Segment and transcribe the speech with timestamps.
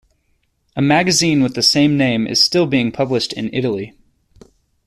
[0.75, 3.93] A magazine with the same name is still being published in Italy.